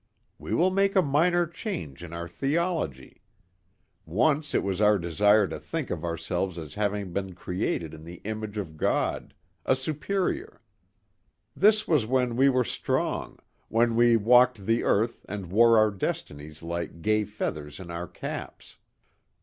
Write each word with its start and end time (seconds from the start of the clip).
We 0.39 0.55
will 0.55 0.71
make 0.71 0.95
a 0.95 1.03
minor 1.03 1.45
change 1.45 2.03
in 2.03 2.11
our 2.11 2.27
theology. 2.27 3.21
Once 4.03 4.55
it 4.55 4.63
was 4.63 4.81
our 4.81 4.97
desire 4.97 5.47
to 5.49 5.59
think 5.59 5.91
of 5.91 6.03
ourselves 6.03 6.57
as 6.57 6.73
having 6.73 7.13
been 7.13 7.35
created 7.35 7.93
in 7.93 8.03
the 8.03 8.15
image 8.23 8.57
of 8.57 8.77
God 8.77 9.35
a 9.63 9.75
Superior. 9.75 10.63
This 11.55 11.87
was 11.87 12.07
when 12.07 12.35
we 12.35 12.49
were 12.49 12.63
strong, 12.63 13.37
when 13.67 13.95
we 13.95 14.17
walked 14.17 14.65
the 14.65 14.81
earth 14.83 15.23
and 15.29 15.51
wore 15.51 15.77
our 15.77 15.91
destinies 15.91 16.63
like 16.63 17.03
gay 17.03 17.23
feathers 17.23 17.79
in 17.79 17.91
our 17.91 18.07
caps. 18.07 18.77